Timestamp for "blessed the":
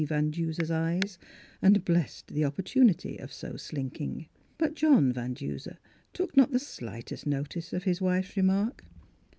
1.85-2.41